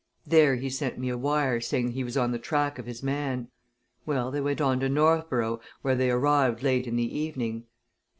[0.25, 3.49] There he sent me a wire, saying he was on the track of his man.
[4.03, 7.65] Well, they went on to Northborough, where they arrived late in the evening.